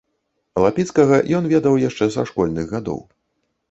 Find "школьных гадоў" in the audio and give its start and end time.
2.35-3.09